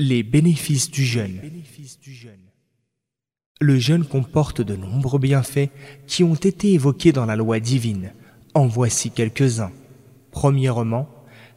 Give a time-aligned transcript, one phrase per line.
[0.00, 1.40] Les bénéfices du jeûne.
[3.60, 5.68] Le jeûne comporte de nombreux bienfaits
[6.06, 8.12] qui ont été évoqués dans la loi divine.
[8.54, 9.70] En voici quelques-uns.
[10.30, 11.08] Premièrement,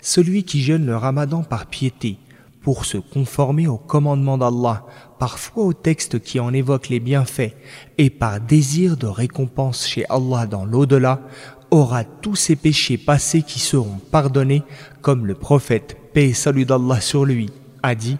[0.02, 2.18] celui qui jeûne le ramadan par piété,
[2.62, 4.86] pour se conformer au commandement d'Allah,
[5.18, 7.56] parfois au texte qui en évoque les bienfaits,
[7.98, 11.22] et par désir de récompense chez Allah dans l'au-delà,
[11.72, 14.64] aura tous ses péchés passés qui seront pardonnés,
[15.02, 17.50] comme le prophète, paix et salut d'Allah sur lui,
[17.82, 18.18] a dit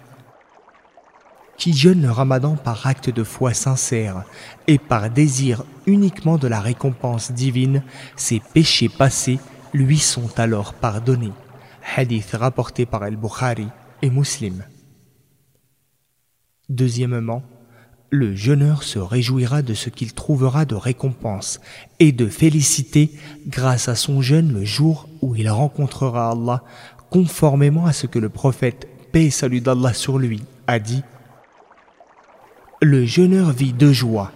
[1.66, 4.22] qui jeûne le ramadan par acte de foi sincère
[4.68, 7.82] et par désir uniquement de la récompense divine,
[8.14, 9.40] ses péchés passés
[9.74, 11.32] lui sont alors pardonnés.
[11.96, 13.66] Hadith rapporté par Al-Bukhari
[14.00, 14.62] et Muslim.
[16.68, 17.42] Deuxièmement,
[18.10, 21.60] le jeûneur se réjouira de ce qu'il trouvera de récompense
[21.98, 23.10] et de félicité
[23.48, 26.62] grâce à son jeûne le jour où il rencontrera Allah,
[27.10, 31.02] conformément à ce que le prophète, paix et salut d'Allah sur lui, a dit–
[32.82, 34.32] le jeûneur vit deux joies,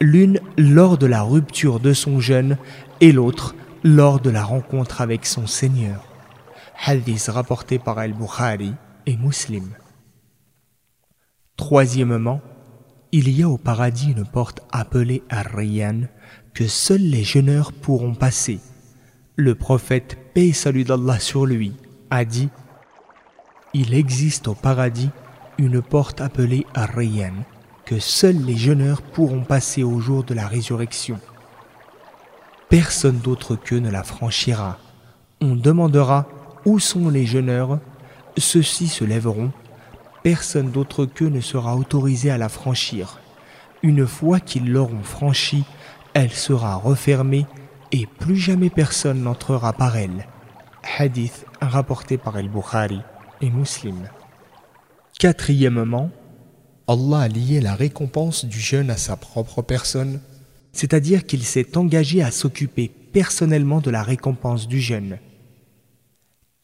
[0.00, 2.56] l'une lors de la rupture de son jeûne
[3.00, 3.54] et l'autre
[3.84, 6.04] lors de la rencontre avec son Seigneur.
[6.84, 8.72] Hadith rapporté par Al-Bukhari
[9.06, 9.68] et Muslim.
[11.56, 12.40] Troisièmement,
[13.12, 16.08] il y a au paradis une porte appelée Ar-Riyyan
[16.54, 18.58] que seuls les jeûneurs pourront passer.
[19.36, 21.74] Le prophète, paix salut d'Allah sur lui,
[22.10, 22.48] a dit
[23.74, 25.10] Il existe au paradis
[25.58, 27.44] une porte appelée Ar-Riyyan
[27.84, 31.18] que seuls les jeûneurs pourront passer au jour de la résurrection.
[32.68, 34.78] Personne d'autre qu'eux ne la franchira.
[35.40, 36.26] On demandera
[36.64, 37.78] où sont les jeûneurs,
[38.38, 39.50] ceux-ci se lèveront,
[40.22, 43.18] personne d'autre qu'eux ne sera autorisé à la franchir.
[43.82, 45.64] Une fois qu'ils l'auront franchie,
[46.14, 47.46] elle sera refermée
[47.90, 50.26] et plus jamais personne n'entrera par elle.
[50.98, 53.00] Hadith rapporté par El-Bukhari
[53.40, 54.08] et Muslim.
[55.18, 56.10] Quatrièmement,
[56.88, 60.20] Allah a lié la récompense du jeûne à sa propre personne,
[60.72, 65.18] c'est-à-dire qu'il s'est engagé à s'occuper personnellement de la récompense du jeûne.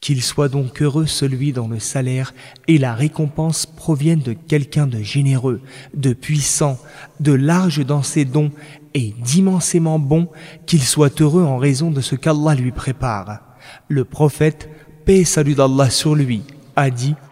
[0.01, 2.33] Qu'il soit donc heureux celui dont le salaire
[2.67, 5.61] et la récompense proviennent de quelqu'un de généreux,
[5.93, 6.79] de puissant,
[7.19, 8.51] de large dans ses dons
[8.93, 10.29] et d'immensément bon,
[10.65, 13.41] qu'il soit heureux en raison de ce qu'Allah lui prépare.
[13.87, 14.69] Le prophète,
[15.05, 16.43] paix et salut d'Allah sur lui,
[16.75, 17.15] a dit«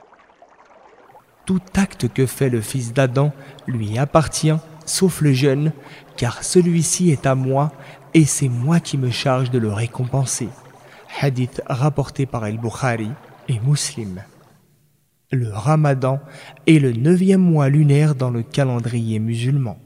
[1.48, 3.32] tout acte que fait le fils d'Adam
[3.68, 4.54] lui appartient,
[4.86, 5.72] sauf le jeûne,
[6.18, 7.72] car celui-ci est à moi
[8.14, 10.50] et c'est moi qui me charge de le récompenser.
[11.22, 13.10] Hadith rapporté par El-Bukhari
[13.48, 14.22] et Muslim.
[15.32, 16.20] Le ramadan
[16.68, 19.78] est le neuvième mois lunaire dans le calendrier musulman.